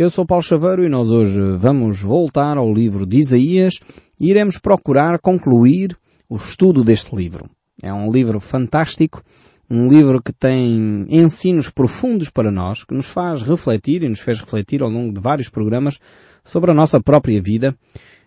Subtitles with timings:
[0.00, 3.74] Eu sou Paulo Chaveiro e nós hoje vamos voltar ao livro de Isaías
[4.18, 5.94] e iremos procurar concluir
[6.26, 7.44] o estudo deste livro.
[7.82, 9.22] É um livro fantástico,
[9.70, 14.40] um livro que tem ensinos profundos para nós, que nos faz refletir e nos fez
[14.40, 15.98] refletir ao longo de vários programas
[16.42, 17.76] sobre a nossa própria vida.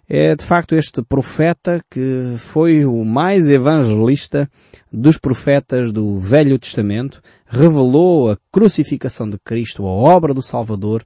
[0.08, 4.48] É de facto este profeta que foi o mais evangelista
[4.92, 11.04] dos profetas do Velho Testamento, revelou a crucificação de Cristo, a obra do Salvador,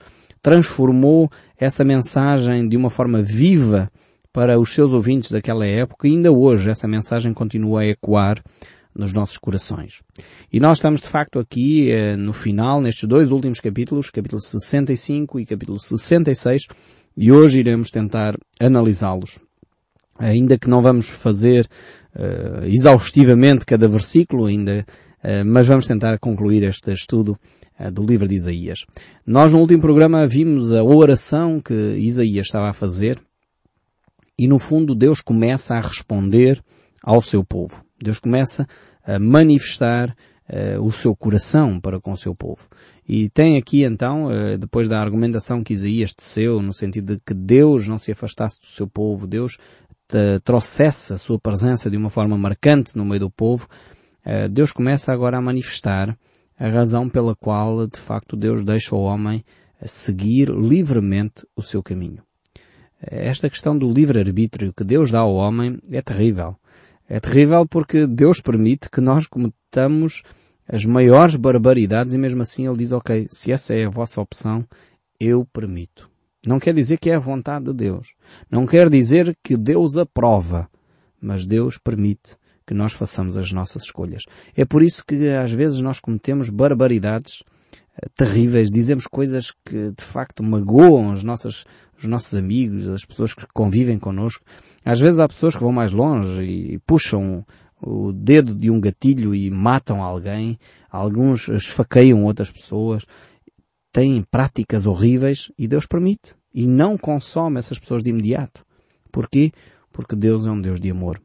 [0.47, 3.91] transformou essa mensagem de uma forma viva
[4.31, 8.41] para os seus ouvintes daquela época e ainda hoje essa mensagem continua a ecoar
[8.95, 10.03] nos nossos corações.
[10.49, 15.37] E nós estamos de facto aqui eh, no final, nestes dois últimos capítulos, capítulo 65
[15.37, 16.61] e capítulo 66,
[17.17, 19.39] e hoje iremos tentar analisá-los.
[20.17, 21.67] Ainda que não vamos fazer
[22.15, 24.85] uh, exaustivamente cada versículo, ainda,
[25.21, 27.37] uh, mas vamos tentar concluir este estudo
[27.93, 28.85] do livro de Isaías.
[29.25, 33.21] Nós no último programa vimos a oração que Isaías estava a fazer
[34.37, 36.63] e no fundo Deus começa a responder
[37.03, 37.83] ao seu povo.
[38.01, 38.67] Deus começa
[39.03, 40.15] a manifestar
[40.49, 42.67] uh, o seu coração para com o seu povo.
[43.07, 47.33] E tem aqui então, uh, depois da argumentação que Isaías teceu, no sentido de que
[47.33, 49.57] Deus não se afastasse do seu povo, Deus
[50.45, 53.67] trouxesse a sua presença de uma forma marcante no meio do povo,
[54.25, 56.17] uh, Deus começa agora a manifestar
[56.57, 59.43] a razão pela qual, de facto, Deus deixa o homem
[59.85, 62.23] seguir livremente o seu caminho.
[62.99, 66.55] Esta questão do livre-arbítrio que Deus dá ao homem é terrível.
[67.07, 70.23] É terrível porque Deus permite que nós cometamos
[70.67, 74.65] as maiores barbaridades e mesmo assim Ele diz, ok, se essa é a vossa opção,
[75.19, 76.09] eu permito.
[76.45, 78.15] Não quer dizer que é a vontade de Deus.
[78.49, 80.69] Não quer dizer que Deus aprova.
[81.21, 82.35] Mas Deus permite
[82.67, 84.23] que nós façamos as nossas escolhas.
[84.55, 90.03] É por isso que às vezes nós cometemos barbaridades uh, terríveis, dizemos coisas que de
[90.03, 91.65] facto magoam os nossos,
[91.97, 94.43] os nossos amigos, as pessoas que convivem connosco.
[94.83, 97.45] Às vezes há pessoas que vão mais longe e puxam
[97.81, 100.59] o dedo de um gatilho e matam alguém.
[100.91, 103.05] Alguns esfaqueiam outras pessoas.
[103.93, 106.35] Têm práticas horríveis e Deus permite.
[106.53, 108.65] E não consome essas pessoas de imediato.
[109.11, 109.51] Porquê?
[109.91, 111.21] Porque Deus é um Deus de amor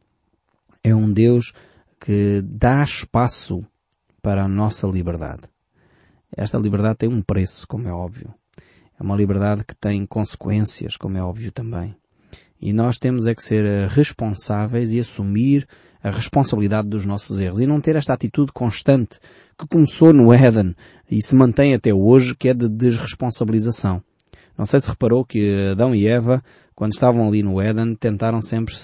[0.84, 1.52] é um Deus
[2.00, 3.64] que dá espaço
[4.20, 5.42] para a nossa liberdade.
[6.36, 8.34] Esta liberdade tem um preço, como é óbvio.
[8.98, 11.94] É uma liberdade que tem consequências, como é óbvio também.
[12.60, 15.66] E nós temos é que ser eh, responsáveis e assumir
[16.02, 19.18] a responsabilidade dos nossos erros e não ter esta atitude constante
[19.58, 20.74] que começou no Éden
[21.10, 24.02] e se mantém até hoje, que é de desresponsabilização.
[24.56, 26.42] Não sei se reparou que Adão e Eva
[26.74, 28.74] quando estavam ali no Éden, tentaram sempre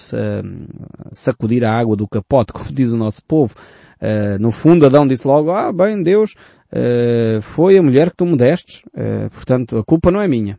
[1.11, 3.55] sacudir a água do capote, como diz o nosso povo.
[4.01, 6.33] Uh, no fundo, Adão disse logo, ah, bem, Deus,
[6.71, 10.57] uh, foi a mulher que tu me destes, uh, portanto, a culpa não é minha.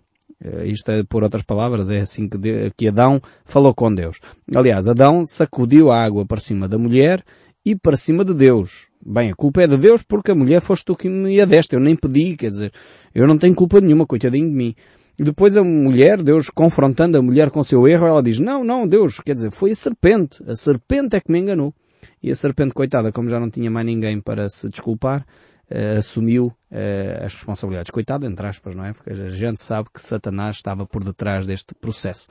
[0.64, 2.38] isto é, por outras palavras, é assim que,
[2.76, 4.18] que Adão falou com Deus.
[4.54, 7.24] Aliás, Adão sacudiu a água para cima da mulher
[7.64, 8.88] e para cima de Deus.
[9.04, 11.74] Bem, a culpa é de Deus porque a mulher foste tu que me a deste.
[11.74, 12.72] Eu nem pedi, quer dizer,
[13.14, 14.74] eu não tenho culpa nenhuma, coitadinho de mim.
[15.20, 18.88] E depois a mulher, Deus confrontando a mulher com seu erro, ela diz, não, não,
[18.88, 20.42] Deus, quer dizer, foi a serpente.
[20.48, 21.74] A serpente é que me enganou.
[22.22, 25.26] E a serpente, coitada, como já não tinha mais ninguém para se desculpar,
[25.70, 27.90] uh, assumiu uh, as responsabilidades.
[27.90, 28.94] Coitada, entre aspas, não é?
[28.94, 32.26] Porque a gente sabe que Satanás estava por detrás deste processo.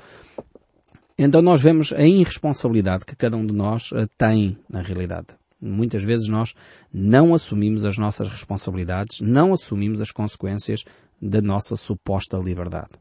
[1.15, 5.27] Então nós vemos a irresponsabilidade que cada um de nós uh, tem na realidade.
[5.61, 6.53] Muitas vezes nós
[6.91, 10.85] não assumimos as nossas responsabilidades, não assumimos as consequências
[11.21, 12.91] da nossa suposta liberdade.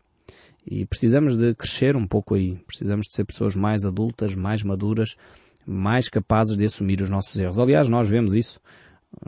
[0.67, 2.59] E precisamos de crescer um pouco aí.
[2.67, 5.17] Precisamos de ser pessoas mais adultas, mais maduras,
[5.67, 7.59] mais capazes de assumir os nossos erros.
[7.59, 8.61] Aliás, nós vemos isso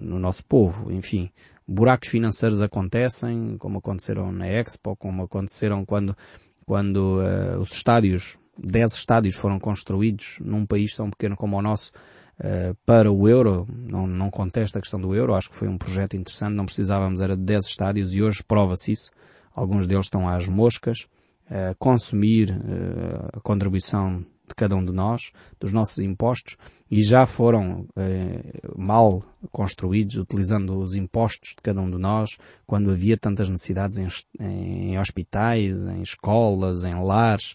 [0.01, 0.93] no nosso povo.
[0.93, 1.31] Enfim,
[1.67, 6.17] buracos financeiros acontecem, como aconteceram na Expo, como aconteceram quando,
[6.67, 11.93] quando uh, os estádios, 10 estádios foram construídos num país tão pequeno como o nosso,
[12.41, 15.79] uh, para o euro, não, não contesto a questão do euro, acho que foi um
[15.79, 19.11] projeto interessante, não precisávamos, era de 10 estádios e hoje prova-se isso.
[19.55, 21.07] Alguns deles estão às moscas,
[21.47, 25.31] uh, consumir uh, a contribuição de cada um de nós,
[25.61, 26.57] dos nossos impostos,
[26.91, 27.87] e já foram
[28.77, 29.23] mal
[29.53, 32.37] construídos, utilizando os impostos de cada um de nós,
[32.67, 33.97] quando havia tantas necessidades
[34.41, 37.55] em, em hospitais, em escolas, em lares,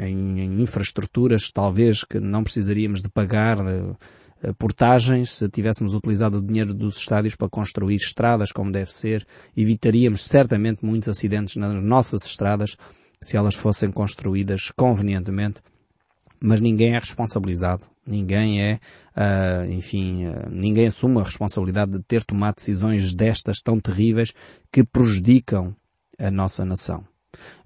[0.00, 3.94] em, em infraestruturas, talvez que não precisaríamos de pagar eh,
[4.58, 9.26] portagens, se tivéssemos utilizado o dinheiro dos estádios para construir estradas como deve ser,
[9.56, 12.76] evitaríamos certamente muitos acidentes nas nossas estradas
[13.22, 15.60] se elas fossem construídas convenientemente.
[16.42, 17.84] Mas ninguém é responsabilizado.
[18.06, 18.80] Ninguém é,
[19.14, 24.32] uh, enfim, uh, ninguém assume a responsabilidade de ter tomado decisões destas tão terríveis
[24.72, 25.76] que prejudicam
[26.18, 27.04] a nossa nação.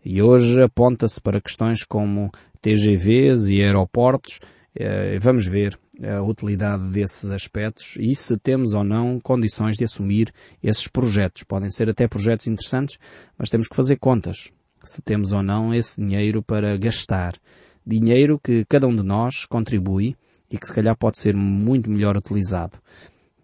[0.05, 2.31] E hoje aponta-se para questões como
[2.61, 4.41] TGVs e aeroportos.
[4.77, 10.33] Eh, vamos ver a utilidade desses aspectos e se temos ou não condições de assumir
[10.63, 11.45] esses projetos.
[11.45, 12.99] Podem ser até projetos interessantes,
[13.39, 14.51] mas temos que fazer contas.
[14.85, 17.35] Se temos ou não esse dinheiro para gastar.
[17.87, 20.17] Dinheiro que cada um de nós contribui
[20.51, 22.79] e que se calhar pode ser muito melhor utilizado.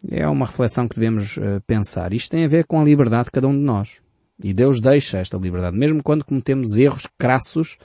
[0.08, 2.12] É uma reflexão que devemos uh, pensar.
[2.12, 4.00] Isto tem a ver com a liberdade de cada um de nós.
[4.42, 5.76] E Deus deixa esta liberdade.
[5.76, 7.76] Mesmo quando cometemos erros crassos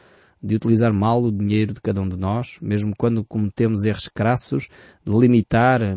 [0.45, 4.69] de utilizar mal o dinheiro de cada um de nós, mesmo quando cometemos erros crassos
[5.03, 5.95] de limitar eh,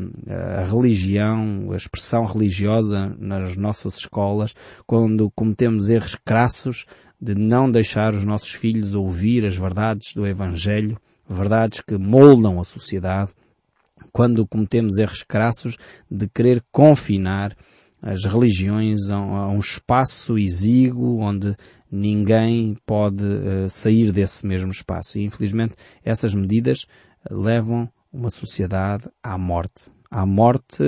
[0.59, 4.55] a religião, a expressão religiosa nas nossas escolas,
[4.87, 6.87] quando cometemos erros crassos
[7.21, 10.97] de não deixar os nossos filhos ouvir as verdades do Evangelho,
[11.29, 13.33] verdades que moldam a sociedade,
[14.11, 15.77] quando cometemos erros crassos
[16.11, 17.55] de querer confinar
[18.01, 21.55] as religiões a um espaço exíguo onde
[21.91, 25.19] ninguém pode uh, sair desse mesmo espaço.
[25.19, 25.75] E infelizmente
[26.05, 26.87] essas medidas
[27.31, 29.91] levam uma sociedade à morte.
[30.11, 30.83] À morte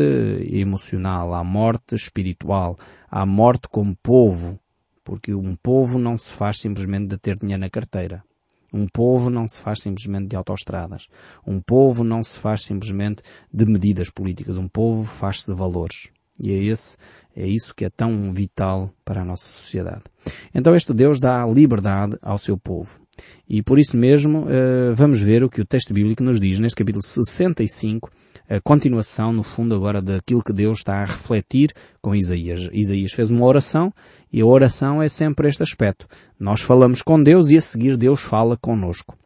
[0.50, 2.78] emocional, à morte espiritual,
[3.10, 4.58] à morte como povo.
[5.04, 8.22] Porque um povo não se faz simplesmente de ter dinheiro na carteira.
[8.72, 11.08] Um povo não se faz simplesmente de autoestradas.
[11.46, 14.56] Um povo não se faz simplesmente de medidas políticas.
[14.56, 16.08] Um povo faz-se de valores.
[16.40, 16.96] E é esse,
[17.36, 20.02] é isso que é tão vital para a nossa sociedade.
[20.54, 23.00] Então este Deus dá liberdade ao seu povo.
[23.48, 26.76] E por isso mesmo, uh, vamos ver o que o texto bíblico nos diz neste
[26.76, 28.10] capítulo 65,
[28.48, 32.68] a continuação, no fundo, agora daquilo que Deus está a refletir com Isaías.
[32.72, 33.92] Isaías fez uma oração
[34.32, 36.06] e a oração é sempre este aspecto.
[36.38, 39.16] Nós falamos com Deus e a seguir Deus fala conosco.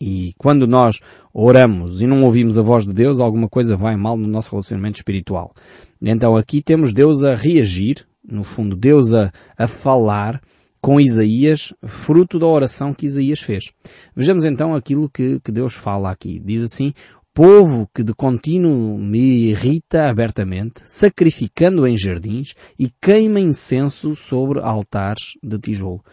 [0.00, 1.00] E quando nós
[1.34, 4.96] oramos e não ouvimos a voz de Deus, alguma coisa vai mal no nosso relacionamento
[4.96, 5.52] espiritual.
[6.00, 10.40] Então aqui temos Deus a reagir, no fundo Deus a, a falar
[10.80, 13.72] com Isaías, fruto da oração que Isaías fez.
[14.14, 16.38] Vejamos então aquilo que, que Deus fala aqui.
[16.38, 16.92] Diz assim,
[17.34, 25.34] povo que de contínuo me irrita abertamente, sacrificando em jardins e queima incenso sobre altares
[25.42, 26.04] de tijolo.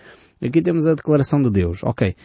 [0.42, 1.84] Aqui temos a declaração de Deus.
[1.84, 2.16] Ok,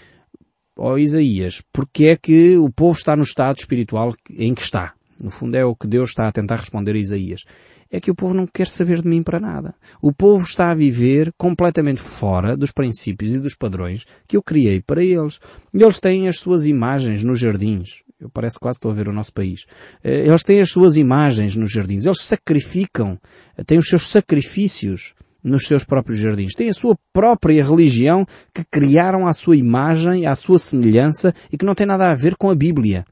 [0.76, 4.94] ó Isaías, porque é que o povo está no estado espiritual em que está?
[5.20, 7.44] No fundo é o que Deus está a tentar responder a Isaías.
[7.90, 9.74] É que o povo não quer saber de mim para nada.
[10.00, 14.80] O povo está a viver completamente fora dos princípios e dos padrões que eu criei
[14.80, 15.40] para eles.
[15.74, 18.02] Eles têm as suas imagens nos jardins.
[18.20, 19.64] Eu parece quase estou a ver o nosso país.
[20.04, 22.06] Eh, eles têm as suas imagens nos jardins.
[22.06, 23.18] Eles sacrificam,
[23.66, 26.54] têm os seus sacrifícios nos seus próprios jardins.
[26.54, 31.64] Têm a sua própria religião que criaram à sua imagem, à sua semelhança e que
[31.64, 33.04] não tem nada a ver com a Bíblia.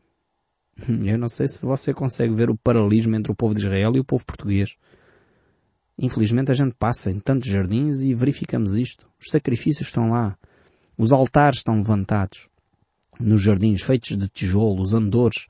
[1.04, 4.00] Eu não sei se você consegue ver o paralelismo entre o povo de Israel e
[4.00, 4.76] o povo português.
[5.98, 9.08] Infelizmente a gente passa em tantos jardins e verificamos isto.
[9.20, 10.36] Os sacrifícios estão lá.
[10.96, 12.48] Os altares estão levantados.
[13.18, 15.46] Nos jardins feitos de tijolo, os andores.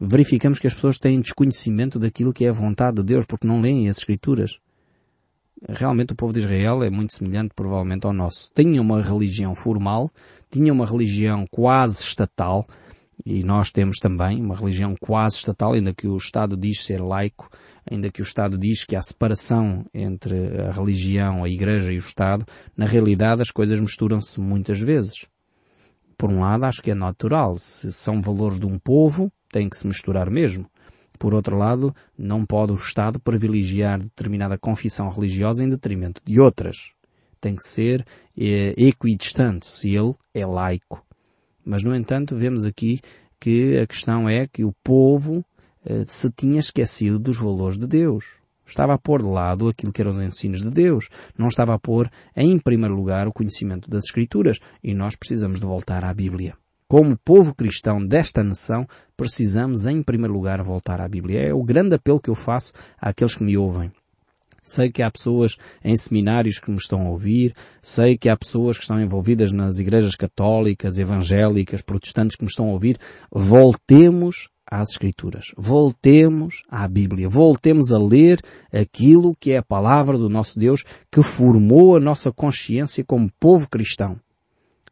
[0.00, 3.60] Verificamos que as pessoas têm desconhecimento daquilo que é a vontade de Deus porque não
[3.60, 4.58] leem as escrituras
[5.68, 8.50] realmente o povo de Israel é muito semelhante provavelmente ao nosso.
[8.54, 10.10] Tinha uma religião formal,
[10.50, 12.66] tinha uma religião quase estatal,
[13.24, 17.48] e nós temos também uma religião quase estatal, ainda que o Estado diz ser laico,
[17.88, 22.00] ainda que o Estado diz que há separação entre a religião, a Igreja e o
[22.00, 22.44] Estado,
[22.76, 25.26] na realidade as coisas misturam-se muitas vezes.
[26.16, 27.58] Por um lado, acho que é natural.
[27.58, 30.70] Se são valores de um povo, tem que se misturar mesmo.
[31.18, 36.92] Por outro lado, não pode o Estado privilegiar determinada confissão religiosa em detrimento de outras.
[37.40, 38.04] Tem que ser
[38.36, 41.04] é, equidistante se ele é laico.
[41.64, 43.00] Mas, no entanto, vemos aqui
[43.38, 45.44] que a questão é que o povo
[45.84, 48.40] eh, se tinha esquecido dos valores de Deus.
[48.66, 51.08] Estava a pôr de lado aquilo que eram os ensinos de Deus.
[51.36, 54.58] Não estava a pôr em primeiro lugar o conhecimento das Escrituras.
[54.82, 56.54] E nós precisamos de voltar à Bíblia
[56.92, 61.40] como povo cristão desta nação, precisamos em primeiro lugar voltar à Bíblia.
[61.40, 63.90] É o grande apelo que eu faço àqueles que me ouvem.
[64.72, 68.78] Sei que há pessoas em seminários que me estão a ouvir, sei que há pessoas
[68.78, 72.96] que estão envolvidas nas igrejas católicas, evangélicas, protestantes que me estão a ouvir.
[73.30, 75.52] Voltemos às Escrituras.
[75.58, 77.28] Voltemos à Bíblia.
[77.28, 78.40] Voltemos a ler
[78.72, 83.68] aquilo que é a palavra do nosso Deus que formou a nossa consciência como povo
[83.68, 84.18] cristão.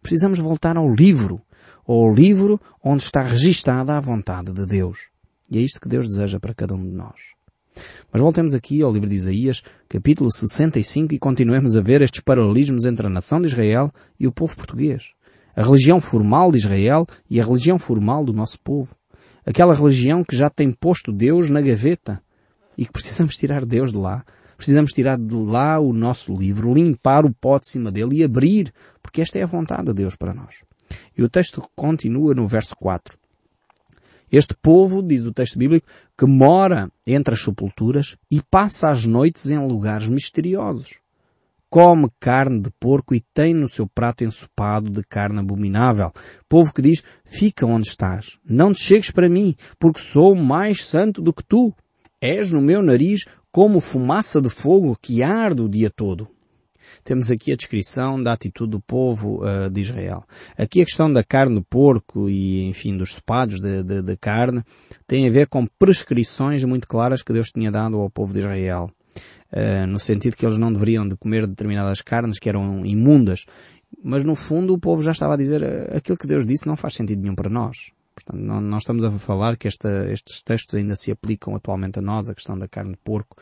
[0.03, 1.41] Precisamos voltar ao livro,
[1.87, 5.09] ou o livro onde está registada a vontade de Deus.
[5.51, 7.40] E é isto que Deus deseja para cada um de nós.
[8.13, 12.85] Mas voltemos aqui ao livro de Isaías, capítulo 65, e continuemos a ver estes paralelismos
[12.85, 15.11] entre a nação de Israel e o povo português.
[15.55, 18.95] A religião formal de Israel e a religião formal do nosso povo.
[19.45, 22.23] Aquela religião que já tem posto Deus na gaveta
[22.77, 24.25] e que precisamos tirar Deus de lá
[24.61, 28.71] Precisamos tirar de lá o nosso livro, limpar o pó de cima dele e abrir,
[29.03, 30.57] porque esta é a vontade de Deus para nós.
[31.17, 33.17] E o texto continua no verso 4.
[34.31, 39.49] Este povo, diz o texto bíblico, que mora entre as sepulturas e passa as noites
[39.49, 41.01] em lugares misteriosos
[41.71, 46.13] come carne de porco e tem no seu prato ensopado de carne abominável.
[46.49, 51.23] Povo que diz, fica onde estás, não te chegues para mim, porque sou mais santo
[51.23, 51.73] do que tu.
[52.21, 56.29] És no meu nariz como fumaça de fogo que arde o dia todo.
[57.05, 60.25] Temos aqui a descrição da atitude do povo uh, de Israel.
[60.57, 64.63] Aqui a questão da carne do porco e, enfim, dos sopados de, de, de carne
[65.07, 68.91] tem a ver com prescrições muito claras que Deus tinha dado ao povo de Israel.
[69.53, 73.47] Uh, no sentido que eles não deveriam de comer determinadas carnes que eram imundas.
[74.03, 76.77] Mas no fundo o povo já estava a dizer uh, aquilo que Deus disse não
[76.77, 77.91] faz sentido nenhum para nós.
[78.15, 82.03] Portanto, não, não estamos a falar que esta, estes textos ainda se aplicam atualmente a
[82.03, 83.37] nós, a questão da carne de porco.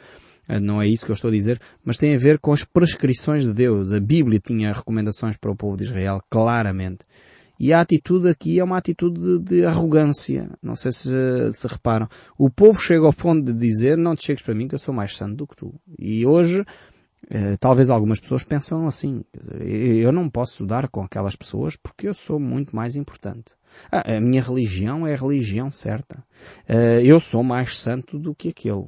[0.48, 2.64] Uh, não é isso que eu estou a dizer, mas tem a ver com as
[2.64, 3.92] prescrições de Deus.
[3.92, 7.04] A Bíblia tinha recomendações para o povo de Israel, claramente.
[7.60, 10.48] E a atitude aqui é uma atitude de, de arrogância.
[10.62, 12.08] Não sei se, se reparam.
[12.38, 14.94] O povo chega ao ponto de dizer, não te chegues para mim que eu sou
[14.94, 15.74] mais santo do que tu.
[15.98, 16.64] E hoje,
[17.28, 19.24] eh, talvez algumas pessoas pensam assim.
[19.60, 23.54] Eu não posso dar com aquelas pessoas porque eu sou muito mais importante.
[23.90, 26.24] Ah, a minha religião é a religião certa.
[26.68, 28.86] Eh, eu sou mais santo do que aquele.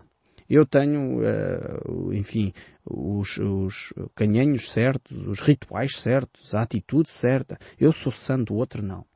[0.50, 2.52] Eu tenho, uh, enfim,
[2.84, 7.56] os, os canhenhos certos, os rituais certos, a atitude certa.
[7.78, 9.06] Eu sou santo, o outro não.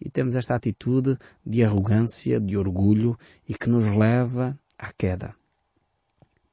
[0.00, 5.34] E temos esta atitude de arrogância, de orgulho e que nos leva à queda.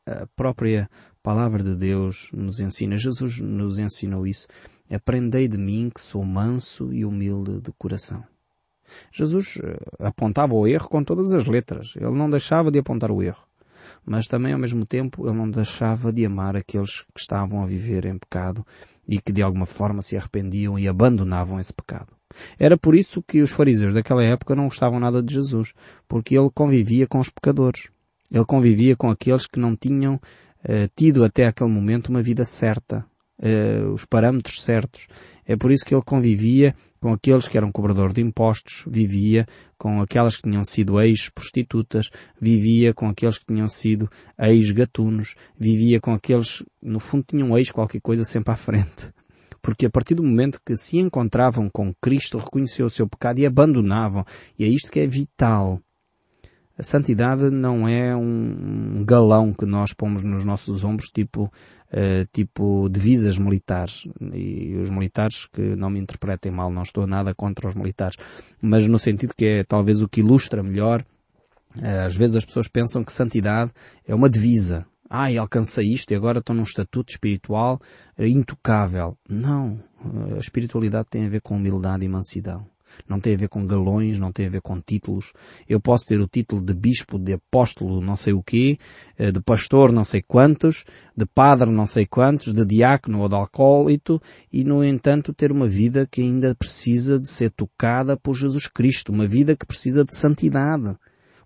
[0.03, 0.89] A própria
[1.21, 4.47] palavra de Deus nos ensina, Jesus nos ensinou isso.
[4.89, 8.23] Aprendei de mim que sou manso e humilde de coração.
[9.11, 11.93] Jesus eh, apontava o erro com todas as letras.
[11.97, 13.46] Ele não deixava de apontar o erro
[14.07, 18.05] mas também ao mesmo tempo ele não deixava de amar aqueles que estavam a viver
[18.05, 18.65] em pecado
[19.05, 22.07] e que de alguma forma se arrependiam e abandonavam esse pecado.
[22.57, 25.73] Era por isso que os fariseus daquela época não gostavam nada de Jesus,
[26.07, 27.89] porque ele convivia com os pecadores.
[28.31, 30.19] Ele convivia com aqueles que não tinham
[30.63, 33.05] eh, tido até aquele momento uma vida certa,
[33.41, 35.07] eh, os parâmetros certos.
[35.45, 39.45] É por isso que ele convivia com aqueles que eram cobradores de impostos, vivia
[39.77, 46.13] com aquelas que tinham sido ex-prostitutas, vivia com aqueles que tinham sido ex-gatunos, vivia com
[46.13, 49.13] aqueles, no fundo tinham ex qualquer coisa sempre à frente.
[49.61, 53.45] Porque a partir do momento que se encontravam com Cristo, reconheceu o seu pecado e
[53.45, 54.25] abandonavam.
[54.57, 55.81] E é isto que é vital.
[56.77, 61.51] A santidade não é um galão que nós pomos nos nossos ombros, tipo
[61.91, 64.07] uh, tipo divisas militares.
[64.33, 68.17] E os militares, que não me interpretem mal, não estou nada contra os militares,
[68.61, 71.03] mas no sentido que é talvez o que ilustra melhor,
[71.77, 73.71] uh, às vezes as pessoas pensam que santidade
[74.05, 74.85] é uma divisa.
[75.09, 77.79] Ai, alcancei isto e agora estou num estatuto espiritual
[78.17, 79.17] uh, intocável.
[79.29, 79.81] Não.
[80.35, 82.67] A espiritualidade tem a ver com humildade e mansidão
[83.07, 85.33] não tem a ver com galões, não tem a ver com títulos.
[85.67, 88.77] Eu posso ter o título de bispo, de apóstolo, não sei o quê,
[89.17, 90.85] eh, de pastor, não sei quantos,
[91.15, 95.67] de padre, não sei quantos, de diácono ou de alcoólito, e no entanto ter uma
[95.67, 100.15] vida que ainda precisa de ser tocada por Jesus Cristo, uma vida que precisa de
[100.15, 100.95] santidade.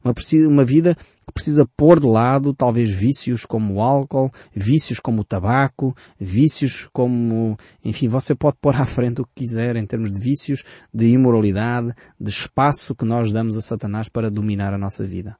[0.03, 0.13] Uma,
[0.47, 5.23] uma vida que precisa pôr de lado talvez vícios como o álcool, vícios como o
[5.23, 10.19] tabaco, vícios como, enfim, você pode pôr à frente o que quiser em termos de
[10.19, 15.37] vícios, de imoralidade, de espaço que nós damos a Satanás para dominar a nossa vida.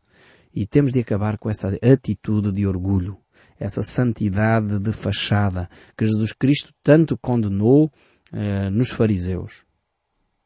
[0.53, 3.17] E temos de acabar com essa atitude de orgulho,
[3.59, 7.91] essa santidade de fachada que Jesus Cristo tanto condenou
[8.33, 9.63] eh, nos fariseus.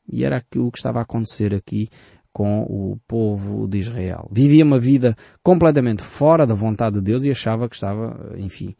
[0.08, 1.90] E era aquilo que estava a acontecer aqui
[2.36, 4.28] com o povo de Israel.
[4.30, 8.76] Vivia uma vida completamente fora da vontade de Deus e achava que estava, enfim,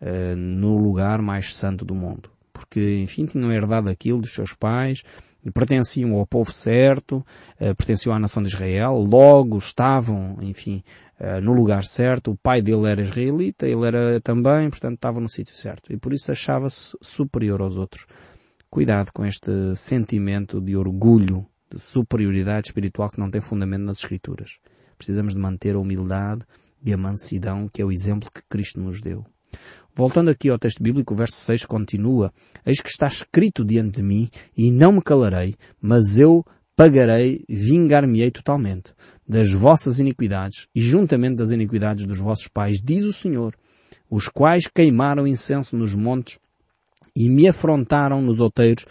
[0.00, 2.30] eh, no lugar mais santo do mundo.
[2.52, 5.02] Porque, enfim, tinham herdado aquilo dos seus pais,
[5.52, 7.26] pertenciam ao povo certo,
[7.58, 10.80] eh, pertenciam à nação de Israel, logo estavam, enfim,
[11.18, 15.28] eh, no lugar certo, o pai dele era israelita, ele era também, portanto estava no
[15.28, 15.92] sítio certo.
[15.92, 18.06] E por isso achava-se superior aos outros.
[18.70, 24.58] Cuidado com este sentimento de orgulho de superioridade espiritual que não tem fundamento nas Escrituras.
[24.96, 26.44] Precisamos de manter a humildade
[26.84, 29.24] e a mansidão, que é o exemplo que Cristo nos deu.
[29.94, 32.32] Voltando aqui ao texto bíblico, o verso 6 continua,
[32.64, 36.44] Eis que está escrito diante de mim, e não me calarei, mas eu
[36.76, 38.94] pagarei, vingar-me-ei totalmente
[39.28, 43.54] das vossas iniquidades e juntamente das iniquidades dos vossos pais, diz o Senhor,
[44.08, 46.38] os quais queimaram incenso nos montes
[47.14, 48.86] e me afrontaram nos outeiros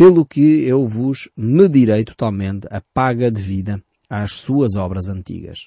[0.00, 5.66] pelo que eu vos medirei totalmente a paga de vida às suas obras antigas.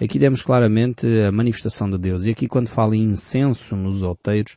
[0.00, 2.24] Aqui temos claramente a manifestação de Deus.
[2.24, 4.56] E aqui quando fala em incenso nos outeiros,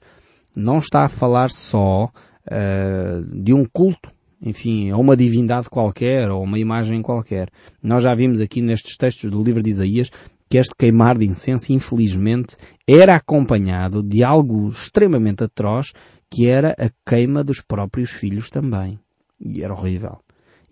[0.56, 6.44] não está a falar só uh, de um culto, enfim, a uma divindade qualquer ou
[6.44, 7.50] uma imagem qualquer.
[7.82, 10.12] Nós já vimos aqui nestes textos do livro de Isaías
[10.48, 12.56] que este queimar de incenso, infelizmente,
[12.88, 15.94] era acompanhado de algo extremamente atroz,
[16.34, 19.00] que era a queima dos próprios filhos também.
[19.40, 20.20] E era horrível.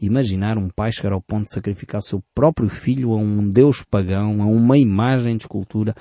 [0.01, 4.41] Imaginar um pai chegar ao ponto de sacrificar seu próprio filho a um deus pagão,
[4.41, 5.93] a uma imagem de escultura.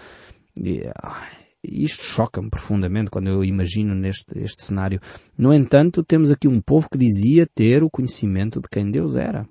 [1.62, 4.98] Isto choca-me profundamente quando eu imagino neste este cenário.
[5.36, 9.46] No entanto, temos aqui um povo que dizia ter o conhecimento de quem Deus era.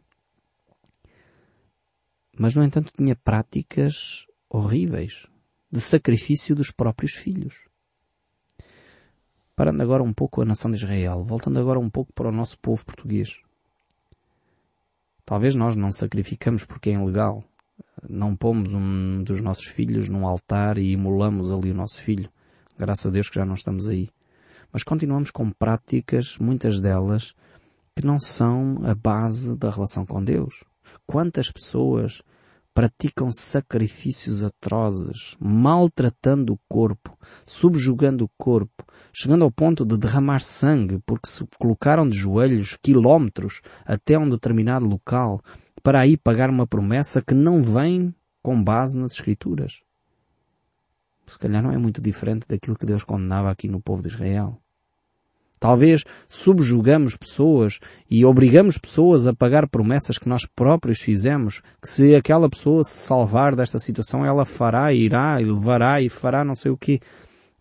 [2.36, 5.28] Mas, no entanto, tinha práticas horríveis
[5.72, 7.69] de sacrifício dos próprios filhos.
[9.60, 12.58] Parando agora um pouco a nação de Israel, voltando agora um pouco para o nosso
[12.60, 13.42] povo português.
[15.26, 17.44] Talvez nós não sacrificamos porque é ilegal.
[18.08, 22.30] Não pomos um dos nossos filhos num altar e imolamos ali o nosso filho.
[22.78, 24.08] Graças a Deus que já não estamos aí.
[24.72, 27.36] Mas continuamos com práticas, muitas delas,
[27.94, 30.64] que não são a base da relação com Deus.
[31.06, 32.22] Quantas pessoas
[32.80, 37.14] praticam sacrifícios atrozes, maltratando o corpo,
[37.46, 43.60] subjugando o corpo, chegando ao ponto de derramar sangue porque se colocaram de joelhos quilómetros
[43.86, 45.42] até um determinado local
[45.84, 49.82] para aí pagar uma promessa que não vem com base nas Escrituras.
[51.28, 54.58] Se calhar não é muito diferente daquilo que Deus condenava aqui no povo de Israel.
[55.60, 62.16] Talvez subjugamos pessoas e obrigamos pessoas a pagar promessas que nós próprios fizemos, que se
[62.16, 66.72] aquela pessoa se salvar desta situação, ela fará, irá, e levará e fará não sei
[66.72, 67.00] o quê.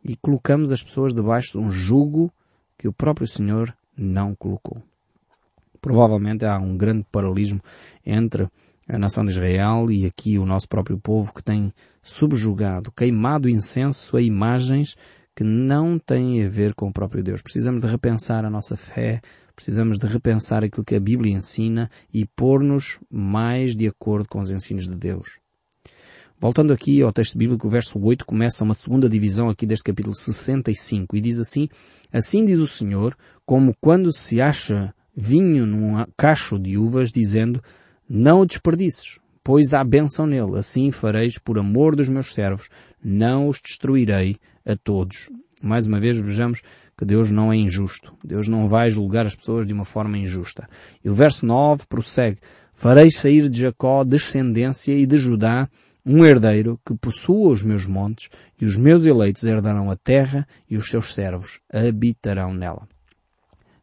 [0.04, 2.32] E colocamos as pessoas debaixo de um jugo
[2.78, 4.80] que o próprio Senhor não colocou.
[5.80, 7.60] Provavelmente há um grande paralelismo
[8.06, 8.48] entre
[8.88, 14.16] a nação de Israel e aqui o nosso próprio povo que tem subjugado, queimado incenso
[14.16, 14.96] a imagens
[15.38, 17.40] que não têm a ver com o próprio Deus.
[17.40, 19.20] Precisamos de repensar a nossa fé,
[19.54, 24.50] precisamos de repensar aquilo que a Bíblia ensina e pôr-nos mais de acordo com os
[24.50, 25.38] ensinos de Deus.
[26.40, 30.12] Voltando aqui ao texto bíblico, o verso 8 começa uma segunda divisão aqui deste capítulo
[30.12, 31.68] 65 e diz assim,
[32.12, 37.62] Assim diz o Senhor, como quando se acha vinho num cacho de uvas, dizendo,
[38.08, 42.68] Não o desperdices, pois há bênção nele, assim fareis por amor dos meus servos,
[43.02, 45.30] não os destruirei a todos.
[45.62, 46.62] Mais uma vez vejamos
[46.96, 48.12] que Deus não é injusto.
[48.24, 50.68] Deus não vai julgar as pessoas de uma forma injusta.
[51.04, 52.38] E o verso 9 prossegue.
[52.74, 55.68] Farei sair de Jacó descendência e de Judá
[56.04, 58.30] um herdeiro que possua os meus montes
[58.60, 62.88] e os meus eleitos herdarão a terra e os seus servos habitarão nela.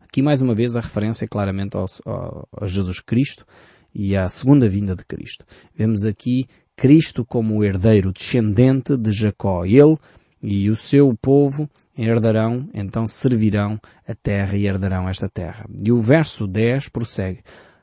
[0.02, 3.46] Aqui mais uma vez a referência claramente ao, ao, a Jesus Cristo
[3.94, 5.46] e à segunda vinda de Cristo.
[5.76, 6.48] Vemos aqui
[6.78, 9.66] Cristo como herdeiro descendente de Jacó.
[9.66, 9.98] Ele
[10.42, 15.66] e o seu povo herdarão, então servirão a terra e herdarão esta terra.
[15.84, 17.42] E o verso 10 prossegue.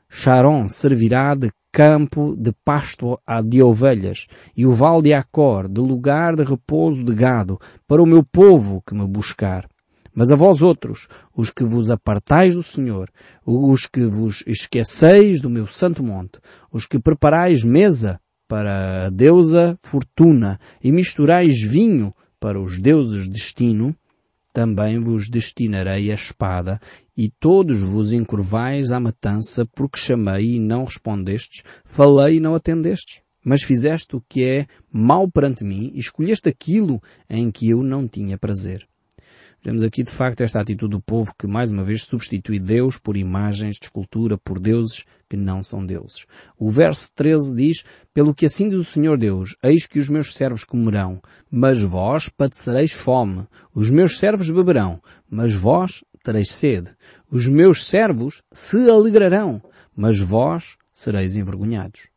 [0.09, 6.35] Sharon servirá de campo de pasto de ovelhas, e o vale de Acor de lugar
[6.35, 9.67] de repouso de gado, para o meu povo que me buscar.
[10.13, 13.09] Mas a vós outros, os que vos apartais do Senhor,
[13.43, 16.39] os que vos esqueceis do meu santo monte,
[16.71, 23.95] os que preparais mesa para a deusa Fortuna e misturais vinho para os deuses Destino,
[24.53, 26.79] também vos destinarei a espada,
[27.17, 33.21] e todos vos encurvais à matança, porque chamei e não respondestes, falei e não atendestes.
[33.43, 38.07] Mas fizeste o que é mal perante mim, e escolheste aquilo em que eu não
[38.07, 38.87] tinha prazer.
[39.65, 43.15] Vemos aqui de facto esta atitude do povo que mais uma vez substitui Deus por
[43.15, 46.25] imagens de escultura, por deuses que não são deuses.
[46.59, 50.33] O verso 13 diz, Pelo que assim diz o Senhor Deus, eis que os meus
[50.33, 53.47] servos comerão, mas vós padecereis fome.
[53.73, 56.89] Os meus servos beberão, mas vós tereis sede.
[57.31, 59.61] Os meus servos se alegrarão,
[59.95, 62.12] mas vós sereis envergonhados.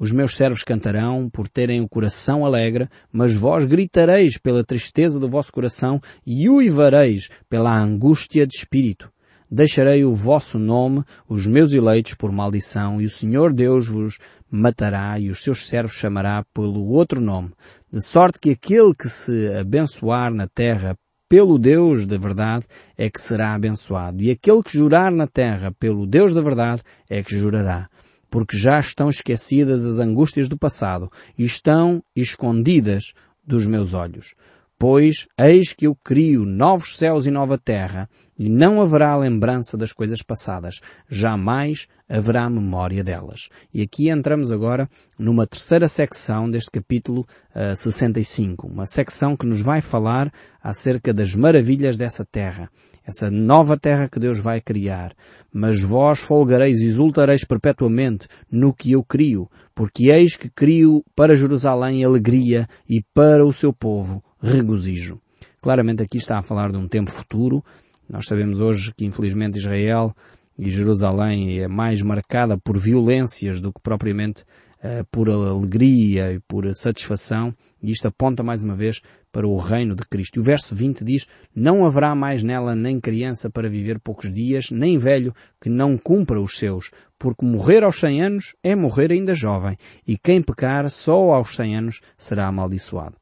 [0.00, 5.28] Os meus servos cantarão por terem o coração alegre, mas vós gritareis pela tristeza do
[5.28, 9.10] vosso coração e uivareis pela angústia de espírito.
[9.50, 15.18] Deixarei o vosso nome, os meus eleitos, por maldição, e o Senhor Deus vos matará
[15.18, 17.50] e os seus servos chamará pelo outro nome,
[17.92, 20.96] de sorte que aquele que se abençoar na terra
[21.28, 26.06] pelo Deus da verdade é que será abençoado, e aquele que jurar na terra pelo
[26.06, 27.88] Deus da verdade é que jurará
[28.30, 33.12] porque já estão esquecidas as angústias do passado e estão escondidas
[33.46, 34.34] dos meus olhos.
[34.80, 39.92] Pois eis que eu crio novos céus e nova terra, e não haverá lembrança das
[39.92, 40.78] coisas passadas,
[41.10, 43.48] jamais haverá memória delas.
[43.74, 44.88] E aqui entramos agora
[45.18, 51.34] numa terceira secção deste capítulo uh, 65, uma secção que nos vai falar acerca das
[51.34, 52.70] maravilhas dessa terra,
[53.04, 55.12] essa nova terra que Deus vai criar.
[55.52, 61.34] Mas vós folgareis e exultareis perpetuamente no que eu crio, porque eis que crio para
[61.34, 65.20] Jerusalém alegria e para o seu povo regozijo.
[65.60, 67.64] Claramente aqui está a falar de um tempo futuro.
[68.08, 70.14] Nós sabemos hoje que infelizmente Israel
[70.58, 74.42] e Jerusalém é mais marcada por violências do que propriamente
[74.78, 77.54] uh, por alegria e por satisfação.
[77.82, 80.36] E isto aponta mais uma vez para o reino de Cristo.
[80.36, 84.70] E o verso 20 diz, não haverá mais nela nem criança para viver poucos dias,
[84.70, 89.34] nem velho que não cumpra os seus, porque morrer aos cem anos é morrer ainda
[89.34, 93.16] jovem, e quem pecar só aos cem anos será amaldiçoado.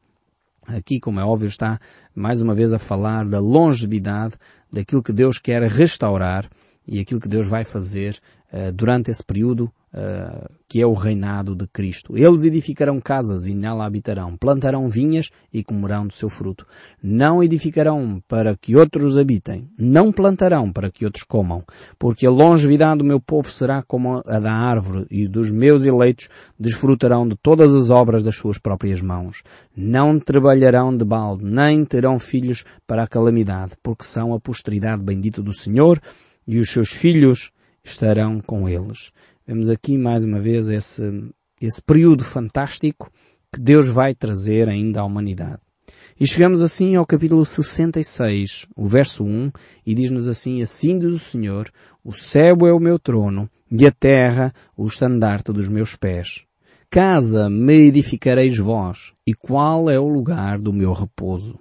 [0.66, 1.78] Aqui, como é óbvio, está
[2.14, 4.34] mais uma vez a falar da longevidade,
[4.72, 6.48] daquilo que Deus quer restaurar
[6.86, 8.18] e aquilo que Deus vai fazer
[8.52, 12.16] uh, durante esse período uh, que é o reinado de Cristo.
[12.16, 16.66] Eles edificarão casas e nela habitarão, plantarão vinhas e comerão do seu fruto.
[17.02, 21.64] Não edificarão para que outros habitem, não plantarão para que outros comam,
[21.98, 26.28] porque a longevidade do meu povo será como a da árvore e dos meus eleitos
[26.58, 29.42] desfrutarão de todas as obras das suas próprias mãos.
[29.74, 35.42] Não trabalharão de balde, nem terão filhos para a calamidade, porque são a posteridade bendita
[35.42, 36.00] do Senhor
[36.46, 37.50] e os seus filhos
[37.84, 39.12] estarão com eles.
[39.48, 41.04] Vemos aqui mais uma vez esse,
[41.60, 43.08] esse período fantástico
[43.52, 45.60] que Deus vai trazer ainda à humanidade.
[46.18, 49.52] E chegamos assim ao capítulo 66, o verso 1,
[49.86, 51.70] e diz-nos assim, assim diz o Senhor,
[52.02, 56.44] o céu é o meu trono, e a terra o estandarte dos meus pés.
[56.90, 61.60] Casa me edificareis vós, e qual é o lugar do meu repouso?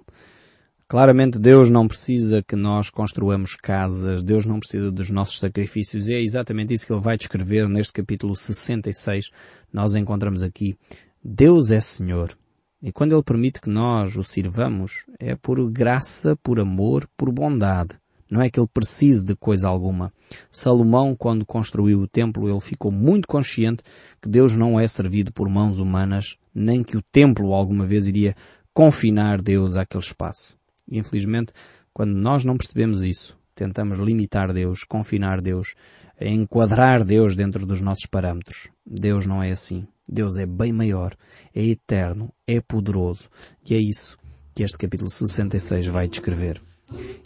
[0.88, 6.14] Claramente Deus não precisa que nós construamos casas, Deus não precisa dos nossos sacrifícios e
[6.14, 9.32] é exatamente isso que Ele vai descrever neste capítulo 66.
[9.72, 10.78] Nós encontramos aqui,
[11.24, 12.38] Deus é Senhor.
[12.80, 17.98] E quando Ele permite que nós o sirvamos, é por graça, por amor, por bondade.
[18.30, 20.12] Não é que ele precise de coisa alguma.
[20.52, 23.82] Salomão, quando construiu o templo, ele ficou muito consciente
[24.22, 28.36] que Deus não é servido por mãos humanas, nem que o templo alguma vez iria
[28.72, 30.56] confinar Deus àquele espaço.
[30.90, 31.52] Infelizmente,
[31.92, 35.74] quando nós não percebemos isso, tentamos limitar Deus, confinar Deus,
[36.20, 38.68] enquadrar Deus dentro dos nossos parâmetros.
[38.84, 39.86] Deus não é assim.
[40.08, 41.16] Deus é bem maior,
[41.54, 43.28] é eterno, é poderoso.
[43.68, 44.16] E é isso
[44.54, 46.62] que este capítulo 66 vai descrever.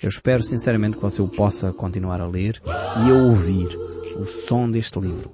[0.02, 3.68] Eu espero sinceramente que você o possa continuar a ler e a ouvir
[4.16, 5.30] o som deste livro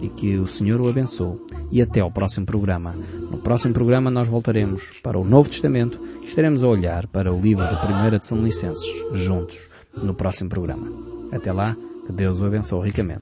[0.00, 1.40] e que o Senhor o abençoe.
[1.70, 2.94] E até ao próximo programa.
[3.30, 7.40] No próximo programa nós voltaremos para o Novo Testamento e estaremos a olhar para o
[7.40, 10.90] livro da primeira de São Licenses, juntos, no próximo programa.
[11.30, 13.20] Até lá, que Deus o abençoe ricamente.